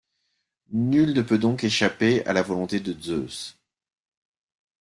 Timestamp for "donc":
1.37-1.63